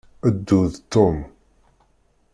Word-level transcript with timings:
Ddu 0.35 0.61
d 0.71 0.75
Tom. 0.91 1.17